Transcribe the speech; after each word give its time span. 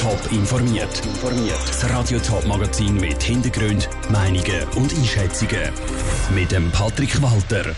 Top 0.00 0.32
informiert. 0.32 1.02
Das 1.66 1.90
Radio 1.90 2.18
Top 2.20 2.46
Magazin 2.46 2.94
mit 2.94 3.22
Hintergrund, 3.22 3.86
Meinungen 4.10 4.64
und 4.76 4.94
Einschätzungen 4.94 5.70
mit 6.34 6.50
dem 6.52 6.70
Patrick 6.70 7.20
Walter. 7.20 7.74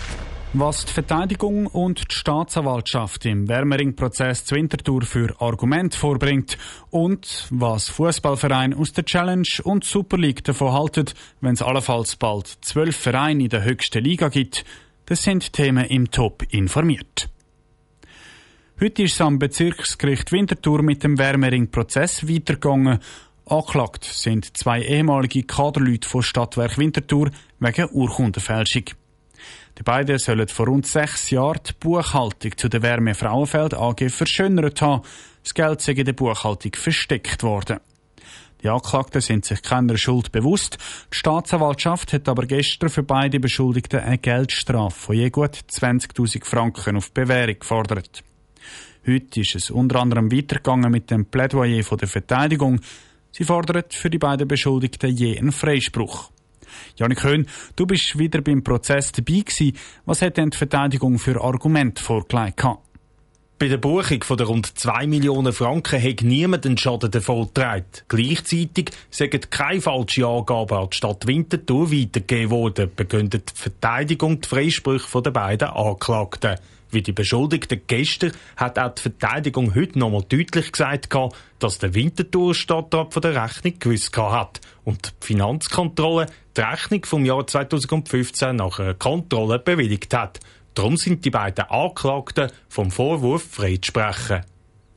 Was 0.53 0.85
die 0.85 0.93
Verteidigung 0.93 1.67
und 1.67 2.13
die 2.13 2.15
Staatsanwaltschaft 2.15 3.27
im 3.27 3.49
Wärmering-Prozess 3.49 4.45
zu 4.45 4.55
Winterthur 4.55 5.03
für 5.03 5.35
Argument 5.41 5.97
vorbringt 5.97 6.59
und 6.91 7.49
was 7.51 7.89
Fußballvereine 7.89 8.77
aus 8.77 8.93
der 8.93 9.05
Challenge 9.05 9.49
und 9.65 9.83
Super 9.83 10.17
League 10.17 10.45
davon 10.45 10.73
halten, 10.73 11.07
wenn 11.41 11.55
es 11.55 11.63
allenfalls 11.63 12.15
bald 12.15 12.47
zwölf 12.61 12.97
Vereine 12.97 13.43
in 13.43 13.49
der 13.49 13.65
höchsten 13.65 14.05
Liga 14.05 14.29
gibt, 14.29 14.65
das 15.07 15.25
sind 15.25 15.53
Themen 15.53 15.87
im 15.87 16.09
Top 16.13 16.45
informiert. 16.51 17.32
Heute 18.83 19.05
ist 19.05 19.13
es 19.13 19.21
am 19.21 19.39
Bezirksgericht 19.39 20.33
Winterthur 20.33 20.83
mit 20.83 21.05
dem 21.05 21.17
Wärmering-Prozess 21.17 22.27
weitergegangen. 22.27 22.99
Angeklagt 23.47 24.03
sind 24.03 24.57
zwei 24.57 24.83
ehemalige 24.83 25.45
Kaderleute 25.45 26.09
von 26.09 26.25
Stadtwerk 26.25 26.79
Winterthur 26.79 27.31
wegen 27.61 27.89
Urkundenfälschung. 27.93 28.87
Die 29.79 29.83
beiden 29.85 30.19
sollen 30.19 30.49
vor 30.49 30.67
rund 30.67 30.89
sechs 30.89 31.31
Jahren 31.31 31.61
die 31.65 31.75
Buchhaltung 31.79 32.57
zu 32.57 32.69
der 32.69 32.83
Wärme 32.83 33.15
Frauenfeld 33.15 33.75
AG 33.75 34.11
verschönert 34.11 34.83
haben. 34.83 35.03
Das 35.45 35.55
Geld 35.55 35.81
sei 35.81 35.93
in 35.93 36.05
der 36.05 36.15
Buchhaltung 36.15 36.73
versteckt 36.75 37.45
worden. 37.45 37.79
Die 38.65 38.69
Anklagten 38.69 39.21
sind 39.21 39.45
sich 39.45 39.63
keiner 39.63 39.97
Schuld 39.97 40.33
bewusst. 40.33 40.79
Die 41.13 41.19
Staatsanwaltschaft 41.19 42.13
hat 42.13 42.29
aber 42.29 42.47
gestern 42.47 42.91
für 42.91 43.05
beide 43.05 43.39
Beschuldigten 43.39 44.01
eine 44.01 44.19
Geldstrafe 44.19 44.99
von 44.99 45.15
je 45.15 45.31
gut 45.31 45.57
20.000 45.71 46.45
Franken 46.45 46.97
auf 46.97 47.13
Bewährung 47.13 47.61
gefordert. 47.61 48.25
Heute 49.05 49.41
ist 49.41 49.57
es 49.57 49.71
unter 49.71 50.01
anderem 50.01 50.31
weitergegangen 50.31 50.91
mit 50.91 51.11
dem 51.11 51.25
Plädoyer 51.25 51.83
von 51.83 51.99
der 51.99 52.07
Verteidigung. 52.07 52.81
Sie 53.33 53.43
fordert 53.43 53.95
für 53.95 54.11
die 54.11 54.19
beiden 54.19 54.47
Beschuldigten 54.47 55.11
je 55.11 55.37
einen 55.37 55.51
Freispruch. 55.51 56.31
Janik 56.97 57.25
Höhn, 57.25 57.49
du 57.75 57.85
bist 57.85 58.17
wieder 58.17 58.43
beim 58.43 58.63
Prozess 58.63 59.11
dabei 59.11 59.41
gewesen. 59.41 59.77
Was 60.05 60.23
hat 60.23 60.37
denn 60.37 60.51
die 60.51 60.57
Verteidigung 60.57 61.19
für 61.19 61.43
Argumente 61.43 62.01
vorgelegt? 62.01 62.65
Bei 63.59 63.69
der 63.69 63.79
Buchung 63.79 64.23
von 64.23 64.37
der 64.37 64.47
rund 64.47 64.67
2 64.79 65.09
Millionen 65.09 65.53
Franken 65.53 66.01
hat 66.01 66.23
niemand 66.23 66.65
den 66.65 66.79
Schaden 66.79 67.11
davon 67.11 67.47
getragen. 67.47 67.87
Gleichzeitig 68.07 68.91
sagen 69.11 69.41
keine 69.51 69.81
falsche 69.81 70.27
Angaben 70.27 70.79
an 70.79 70.91
die 70.91 70.97
Stadt 70.97 71.27
Winterthur 71.27 71.91
weitergegeben 71.91 72.51
worden, 72.51 72.91
begründet 72.95 73.53
die 73.53 73.61
Verteidigung 73.63 74.41
die 74.41 74.49
Freisprüche 74.49 75.23
der 75.23 75.31
beiden 75.33 75.69
Anklagten. 75.69 76.57
Wie 76.93 77.01
die 77.01 77.13
Beschuldigten 77.13 77.81
gestern 77.87 78.33
hat 78.55 78.79
auch 78.79 78.95
die 78.95 79.01
Verteidigung 79.01 79.75
heute 79.75 79.99
nochmal 79.99 80.25
deutlich 80.29 80.73
gesagt, 80.73 81.09
dass 81.59 81.79
der 81.79 81.95
Winterthur-Stadtrat 81.95 83.15
von 83.15 83.23
der 83.23 83.43
Rechnung 83.43 83.79
gewusst 83.79 84.15
hat 84.15 84.61
und 84.85 85.07
die 85.23 85.27
Finanzkontrolle 85.27 86.27
die 86.55 86.61
Rechnung 86.61 87.03
vom 87.07 87.25
Jahr 87.25 87.47
2015 87.47 88.57
nach 88.57 88.79
einer 88.79 88.93
Kontrolle 88.93 89.59
bewilligt 89.59 90.13
hat. 90.13 90.41
Darum 90.75 90.99
sind 90.99 91.25
die 91.25 91.31
beiden 91.31 91.65
Anklagten 91.65 92.53
vom 92.69 92.91
Vorwurf 92.91 93.43
freizusprechen. 93.43 94.43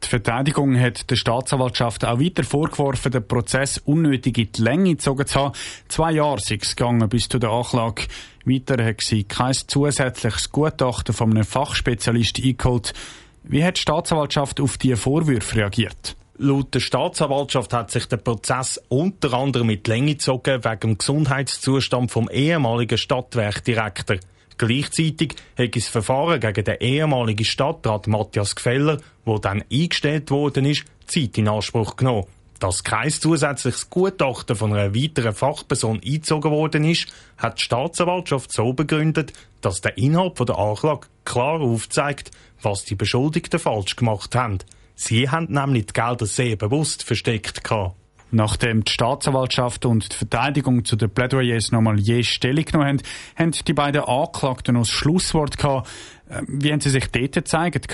Die 0.06 0.10
Verteidigung 0.10 0.80
hat 0.80 1.10
der 1.10 1.16
Staatsanwaltschaft 1.16 2.06
auch 2.06 2.20
weiter 2.20 2.44
vorgeworfen, 2.44 3.12
den 3.12 3.28
Prozess 3.28 3.80
unnötig 3.80 4.38
in 4.38 4.52
die 4.52 4.62
Länge 4.62 4.92
gezogen 4.92 5.26
zu 5.26 5.40
haben. 5.40 5.56
Zwei 5.88 6.12
Jahre 6.12 6.40
sind 6.40 6.62
es 6.62 6.76
gegangen 6.76 7.10
bis 7.10 7.28
zu 7.28 7.40
der 7.40 7.50
Anklage. 7.50 8.04
Weiter 8.46 8.86
hat 8.86 9.02
sie 9.02 9.24
kein 9.24 9.54
zusätzliches 9.54 10.52
Gutachten 10.52 11.16
von 11.16 11.32
einem 11.32 11.44
Fachspezialist 11.44 12.40
eingeholt. 12.44 12.94
Wie 13.42 13.64
hat 13.64 13.78
die 13.78 13.82
Staatsanwaltschaft 13.82 14.62
auf 14.62 14.78
diese 14.78 14.96
Vorwürfe 14.96 15.56
reagiert? 15.56 16.16
Laut 16.38 16.76
der 16.76 16.82
Staatsanwaltschaft 16.82 17.74
hat 17.74 17.90
sich 17.90 18.06
der 18.08 18.18
Prozess 18.18 18.80
unter 18.90 19.34
anderem 19.34 19.68
mit 19.68 19.88
Länge 19.88 20.14
gezogen 20.14 20.64
wegen 20.64 20.80
dem 20.82 20.98
Gesundheitszustand 21.00 22.12
vom 22.12 22.30
ehemaligen 22.30 23.00
Stadtwerkdirektor. 23.00 24.18
Gleichzeitig 24.58 25.36
hat 25.58 25.76
das 25.76 25.88
Verfahren 25.88 26.40
gegen 26.40 26.64
den 26.64 26.80
ehemaligen 26.80 27.44
Stadtrat 27.44 28.08
Matthias 28.08 28.56
Gfeller, 28.56 29.02
wo 29.26 29.38
dann 29.38 29.64
eingestellt 29.72 30.32
worden 30.32 30.66
ist, 30.66 30.86
Zeit 31.08 31.38
in 31.38 31.48
Anspruch 31.48 31.96
genommen. 31.98 32.26
Dass 32.60 32.86
kein 32.86 33.10
zusätzliches 33.10 33.90
Gutachten 33.90 34.56
von 34.56 34.74
einer 34.74 34.96
weiteren 34.96 35.34
Fachperson 35.34 36.00
eingezogen 36.04 36.52
worden 36.52 36.86
ist, 36.86 37.08
hat 37.38 37.60
die 37.60 37.64
Staatsanwaltschaft 37.64 38.54
so 38.54 38.72
begründet, 38.72 39.34
dass 39.60 39.82
der 39.82 39.98
Inhalt 39.98 40.40
der 40.40 40.58
Anklage 40.58 41.08
klar 41.26 41.60
aufzeigt, 41.60 42.32
was 42.62 42.86
die 42.86 42.96
Beschuldigten 42.96 43.60
falsch 43.60 43.98
gemacht 43.98 44.36
haben. 44.36 44.60
Sie 44.96 45.30
haben 45.30 45.52
nämlich 45.52 45.88
die 45.88 45.94
Gelder 45.94 46.26
sehr 46.26 46.56
bewusst 46.56 47.04
versteckt 47.04 47.64
gehabt. 47.64 47.96
Nachdem 48.36 48.84
die 48.84 48.92
Staatsanwaltschaft 48.92 49.86
und 49.86 50.12
die 50.12 50.18
Verteidigung 50.18 50.84
zu 50.84 50.98
den 50.98 51.10
Plädoyers 51.10 51.72
nochmal 51.72 51.98
je 51.98 52.22
Stellung 52.22 52.66
genommen 52.66 52.88
haben, 52.90 53.02
haben 53.38 53.52
die 53.52 53.74
beiden 53.74 54.02
Anklagten 54.02 54.74
noch 54.74 54.82
das 54.82 54.90
Schlusswort 54.90 55.58
gehabt. 55.58 55.88
Äh, 56.28 56.42
wie 56.46 56.74
haben 56.74 56.82
sie 56.82 56.90
sich 56.90 57.10
dort 57.12 57.32
gezeigt? 57.32 57.88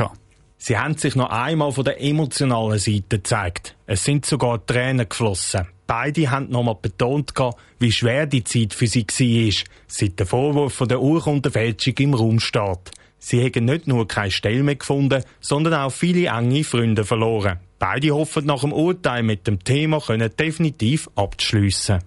Sie 0.58 0.80
haben 0.80 0.98
sich 0.98 1.16
noch 1.16 1.30
einmal 1.30 1.72
von 1.72 1.86
der 1.86 2.02
emotionalen 2.02 2.80
Seite 2.80 3.18
gezeigt. 3.18 3.76
Es 3.86 4.04
sind 4.04 4.26
sogar 4.26 4.66
Tränen 4.66 5.08
geflossen. 5.08 5.68
Beide 5.86 6.32
haben 6.32 6.50
nochmal 6.50 6.78
betont, 6.82 7.34
wie 7.78 7.92
schwer 7.92 8.26
die 8.26 8.44
Zeit 8.44 8.74
für 8.74 8.88
sie 8.88 9.06
war, 9.06 9.64
seit 9.86 10.18
der 10.18 10.26
Vorwurf 10.26 10.74
von 10.74 10.88
der 10.88 11.02
Urkundenfälschung 11.04 11.94
im 12.00 12.14
Raum 12.16 12.40
steht. 12.40 12.90
Sie 13.20 13.46
haben 13.46 13.66
nicht 13.66 13.86
nur 13.86 14.08
keine 14.08 14.32
Stelle 14.32 14.64
mehr 14.64 14.76
gefunden, 14.76 15.24
sondern 15.40 15.76
auch 15.76 15.92
viele 15.92 16.30
enge 16.30 16.64
Freunde 16.64 17.06
verloren. 17.06 17.60
Beide 17.82 18.12
hoffen 18.12 18.46
nach 18.46 18.62
dem 18.62 18.74
Urteil 18.74 19.24
mit 19.24 19.48
dem 19.48 19.64
Thema 19.64 20.00
können 20.00 20.30
definitiv 20.38 21.10
abzuschliessen. 21.16 22.04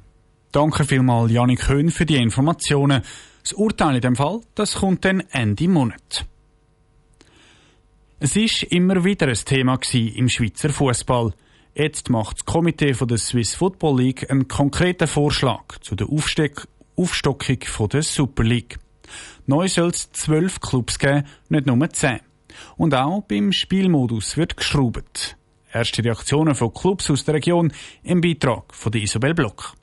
Danke 0.52 0.84
vielmals, 0.84 1.32
Janik 1.32 1.68
Höhn, 1.68 1.90
für 1.90 2.06
die 2.06 2.14
Informationen. 2.14 3.02
Das 3.42 3.54
Urteil 3.54 3.96
in 3.96 4.00
dem 4.00 4.14
Fall, 4.14 4.40
das 4.54 4.76
kommt 4.76 5.04
dann 5.04 5.24
Ende 5.32 5.66
Monat. 5.66 6.26
Es 8.20 8.36
ist 8.36 8.62
immer 8.62 9.04
wieder 9.04 9.26
ein 9.26 9.34
Thema 9.34 9.80
im 9.92 10.28
Schweizer 10.28 10.68
Fußball. 10.68 11.34
Jetzt 11.74 12.08
macht 12.08 12.36
das 12.36 12.44
Komitee 12.44 12.92
der 12.92 13.18
Swiss 13.18 13.56
Football 13.56 14.00
League 14.00 14.30
einen 14.30 14.46
konkreten 14.46 15.08
Vorschlag 15.08 15.80
zu 15.80 15.96
der 15.96 16.08
Aufsteck 16.08 16.68
Aufstockung 16.94 17.88
der 17.90 18.02
Super 18.04 18.44
League. 18.44 18.78
Neu 19.48 19.66
soll 19.66 19.88
es 19.88 20.12
zwölf 20.12 20.60
Clubs 20.60 21.00
geben, 21.00 21.26
nicht 21.48 21.66
nur 21.66 21.90
zehn. 21.90 22.20
Und 22.76 22.94
auch 22.94 23.22
beim 23.22 23.50
Spielmodus 23.50 24.36
wird 24.36 24.56
geschraubt. 24.56 25.36
Erste 25.74 26.04
Reaktionen 26.04 26.54
von 26.54 26.72
Clubs 26.72 27.10
aus 27.10 27.24
der 27.24 27.34
Region 27.34 27.72
im 28.04 28.20
Beitrag 28.20 28.72
von 28.72 28.92
Isabel 28.92 29.34
Block. 29.34 29.74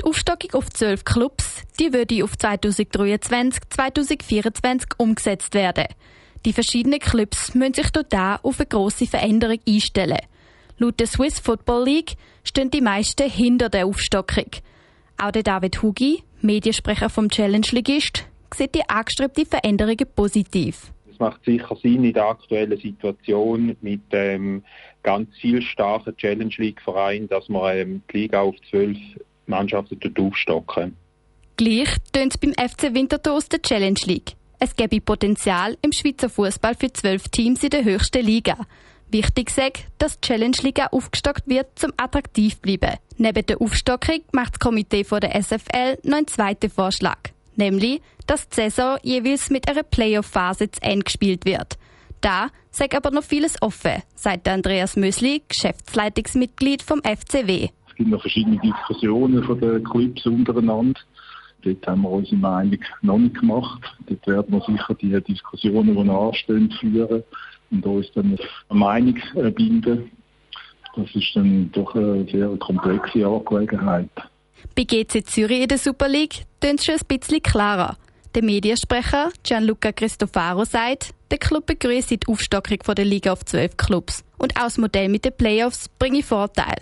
Die 0.00 0.04
Aufstockung 0.04 0.54
auf 0.54 0.70
zwölf 0.70 1.04
Clubs, 1.04 1.62
die 1.78 1.92
würde 1.92 2.24
auf 2.24 2.36
2023, 2.36 3.60
2024 3.70 4.90
umgesetzt 4.96 5.54
werden. 5.54 5.84
Die 6.44 6.52
verschiedenen 6.52 6.98
Clubs 6.98 7.54
müssen 7.54 7.74
sich 7.74 7.90
total 7.90 8.40
auf 8.42 8.58
eine 8.58 8.66
grosse 8.66 9.06
Veränderung 9.06 9.60
einstellen. 9.68 10.18
Laut 10.78 10.98
der 10.98 11.06
Swiss 11.06 11.38
Football 11.38 11.84
League 11.84 12.16
stehen 12.42 12.72
die 12.72 12.80
meisten 12.80 13.30
hinter 13.30 13.68
der 13.68 13.86
Aufstockung. 13.86 14.50
Auch 15.16 15.30
der 15.30 15.44
David 15.44 15.80
Hugi, 15.80 16.24
Mediensprecher 16.40 17.08
vom 17.08 17.28
Challenge 17.28 17.68
Ligist, 17.70 18.24
sieht 18.52 18.74
die 18.74 18.88
angestrebte 18.88 19.46
Veränderungen 19.46 20.08
positiv. 20.16 20.90
Macht 21.20 21.44
sicher 21.44 21.76
Sinn 21.76 22.02
in 22.02 22.14
der 22.14 22.24
aktuellen 22.24 22.78
Situation 22.78 23.76
mit 23.80 24.00
ähm, 24.12 24.64
ganz 25.02 25.28
viel 25.36 25.62
starken 25.62 26.16
Challenge 26.16 26.54
League 26.56 26.80
Verein, 26.80 27.28
dass 27.28 27.48
wir 27.48 27.74
ähm, 27.74 28.02
die 28.12 28.22
Liga 28.22 28.40
auf 28.40 28.56
zwölf 28.70 28.98
Mannschaften 29.46 30.00
aufstocken. 30.18 30.96
Gleich 31.56 31.90
tönt 32.12 32.34
es 32.34 32.38
beim 32.38 32.54
FC 32.54 32.94
Winterthur 32.94 33.34
aus 33.34 33.48
der 33.48 33.60
Challenge 33.60 34.00
League. 34.06 34.32
Es 34.58 34.74
gäbe 34.74 35.00
Potenzial 35.00 35.76
im 35.82 35.92
Schweizer 35.92 36.30
Fußball 36.30 36.74
für 36.74 36.92
zwölf 36.92 37.28
Teams 37.28 37.62
in 37.62 37.70
der 37.70 37.84
höchsten 37.84 38.24
Liga. 38.24 38.56
Wichtig 39.10 39.48
ist, 39.48 39.84
dass 39.98 40.20
die 40.20 40.28
Challenge 40.28 40.56
Liga 40.62 40.86
aufgestockt 40.86 41.48
wird, 41.48 41.66
zum 41.78 41.92
attraktiv 41.96 42.54
zu 42.54 42.60
bleiben. 42.60 42.96
Neben 43.16 43.44
der 43.44 43.60
Aufstockung 43.60 44.20
macht 44.32 44.54
das 44.54 44.60
Komitee 44.60 45.02
der 45.02 45.42
SFL 45.42 45.98
noch 46.04 46.18
einen 46.18 46.26
zweiten 46.28 46.70
Vorschlag. 46.70 47.18
Nämlich, 47.56 48.00
dass 48.26 48.48
die 48.48 48.56
Saison 48.56 48.98
jeweils 49.02 49.50
mit 49.50 49.68
einer 49.68 49.82
Playoff-Phase 49.82 50.70
zu 50.70 50.82
Ende 50.82 51.04
gespielt 51.04 51.44
wird. 51.44 51.78
Da 52.20 52.48
sagt 52.70 52.94
aber 52.94 53.10
noch 53.10 53.24
vieles 53.24 53.60
offen, 53.62 54.02
sagt 54.14 54.46
Andreas 54.46 54.96
Mösli, 54.96 55.42
Geschäftsleitungsmitglied 55.48 56.82
vom 56.82 57.00
FCW. 57.02 57.68
Es 57.88 57.94
gibt 57.96 58.10
noch 58.10 58.20
verschiedene 58.20 58.58
Diskussionen 58.58 59.42
von 59.44 59.58
den 59.58 59.84
Clubs 59.84 60.26
untereinander. 60.26 61.00
Dort 61.62 61.86
haben 61.86 62.02
wir 62.02 62.10
unsere 62.10 62.36
Meinung 62.36 62.78
noch 63.02 63.18
nicht 63.18 63.38
gemacht. 63.38 63.82
Dort 64.06 64.26
werden 64.26 64.52
wir 64.52 64.60
sicher 64.62 64.94
die 64.94 65.20
Diskussionen, 65.32 65.94
die 65.96 66.04
noch 66.04 66.28
anstehen, 66.28 66.70
führen 66.80 67.22
und 67.70 67.86
uns 67.86 68.10
dann 68.14 68.38
eine 68.68 68.78
Meinung 68.78 69.16
äh, 69.34 69.50
bilden. 69.50 70.10
Das 70.96 71.14
ist 71.14 71.34
dann 71.34 71.70
doch 71.72 71.94
eine 71.94 72.24
sehr 72.24 72.48
komplexe 72.58 73.26
Angelegenheit. 73.26 74.10
Bei 74.76 74.84
GC 74.84 75.26
Zürich 75.26 75.62
in 75.62 75.68
der 75.68 75.78
Super 75.78 76.08
League 76.08 76.44
tönt 76.60 76.80
es 76.80 76.86
schon 76.86 76.94
ein 76.96 77.18
bisschen 77.18 77.42
klarer. 77.42 77.96
Der 78.34 78.44
Mediensprecher 78.44 79.30
Gianluca 79.42 79.92
Cristofaro 79.92 80.64
sagt, 80.64 81.14
der 81.30 81.38
Club 81.38 81.66
begrüßt 81.66 82.10
die 82.10 82.18
Aufstockung 82.26 82.78
der 82.96 83.04
Liga 83.04 83.32
auf 83.32 83.44
zwölf 83.44 83.76
Clubs. 83.76 84.24
Und 84.38 84.56
auch 84.56 84.64
das 84.64 84.78
Modell 84.78 85.08
mit 85.08 85.24
den 85.24 85.36
Playoffs 85.36 85.88
bringe 85.88 86.22
Vorteil. 86.22 86.76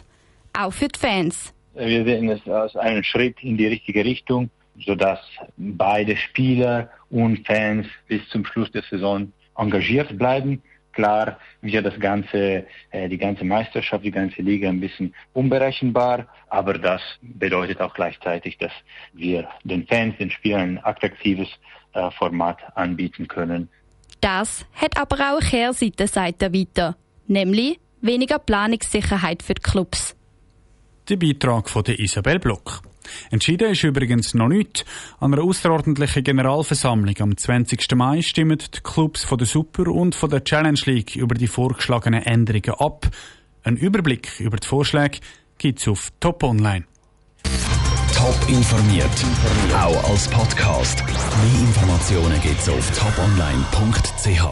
Auch 0.52 0.72
für 0.72 0.88
die 0.88 0.98
Fans. 0.98 1.54
Wir 1.74 2.04
sehen 2.04 2.28
es 2.28 2.46
als 2.48 2.76
einen 2.76 3.04
Schritt 3.04 3.36
in 3.42 3.56
die 3.56 3.66
richtige 3.66 4.04
Richtung, 4.04 4.50
sodass 4.84 5.20
beide 5.56 6.16
Spieler 6.16 6.90
und 7.08 7.46
Fans 7.46 7.86
bis 8.08 8.26
zum 8.28 8.44
Schluss 8.44 8.70
der 8.72 8.82
Saison 8.90 9.32
engagiert 9.56 10.18
bleiben. 10.18 10.62
Klar 10.98 11.38
wird 11.62 11.86
das 11.86 12.00
ganze, 12.00 12.66
äh, 12.90 13.08
die 13.08 13.18
ganze 13.18 13.44
Meisterschaft, 13.44 14.04
die 14.04 14.10
ganze 14.10 14.42
Liga 14.42 14.68
ein 14.68 14.80
bisschen 14.80 15.14
unberechenbar, 15.32 16.26
aber 16.48 16.76
das 16.76 17.00
bedeutet 17.22 17.80
auch 17.80 17.94
gleichzeitig, 17.94 18.58
dass 18.58 18.72
wir 19.12 19.48
den 19.62 19.86
Fans, 19.86 20.16
den 20.18 20.32
Spielern 20.32 20.60
ein 20.60 20.84
attraktives 20.84 21.46
äh, 21.92 22.10
Format 22.10 22.58
anbieten 22.74 23.28
können. 23.28 23.68
Das 24.20 24.66
hat 24.74 24.98
aber 24.98 25.14
auch 25.14 25.40
eine 25.40 25.48
Kehrseite, 25.48 26.08
sagt 26.08 26.42
er 26.42 26.52
weiter, 26.52 26.96
nämlich 27.28 27.78
weniger 28.00 28.40
Planungssicherheit 28.40 29.44
für 29.44 29.54
die 29.54 29.62
Clubs. 29.62 30.16
Der 31.08 31.16
Beitrag 31.16 31.68
von 31.68 31.84
der 31.84 31.96
Isabel 32.00 32.40
Block. 32.40 32.82
Entschieden 33.30 33.72
ist 33.72 33.84
übrigens 33.84 34.34
noch 34.34 34.48
nicht. 34.48 34.84
An 35.20 35.32
einer 35.32 35.42
außerordentlichen 35.42 36.24
Generalversammlung 36.24 37.14
am 37.20 37.36
20. 37.36 37.94
Mai 37.94 38.22
stimmen 38.22 38.58
die 38.58 38.80
Clubs 38.82 39.24
von 39.24 39.38
der 39.38 39.46
Super 39.46 39.88
und 39.88 40.14
von 40.14 40.30
der 40.30 40.44
Challenge 40.44 40.80
League 40.84 41.16
über 41.16 41.34
die 41.34 41.46
vorgeschlagenen 41.46 42.22
Änderungen 42.22 42.74
ab. 42.78 43.08
Ein 43.62 43.76
Überblick 43.76 44.40
über 44.40 44.56
die 44.56 44.66
Vorschläge 44.66 45.18
gibt 45.58 45.80
es 45.80 45.88
auf 45.88 46.08
Top 46.20 46.42
Online. 46.42 46.84
Top 48.14 48.48
informiert, 48.48 49.06
auch 49.74 50.10
als 50.10 50.28
Podcast. 50.28 51.04
Mehr 51.06 51.60
Informationen 51.60 52.40
gibt 52.40 52.60
es 52.60 52.68
auf 52.68 52.90
toponline.ch. 52.98 54.48